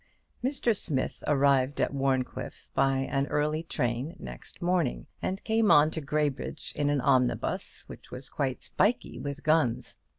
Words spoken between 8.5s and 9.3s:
spiky